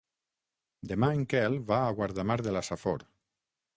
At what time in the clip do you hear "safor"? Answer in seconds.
2.71-3.07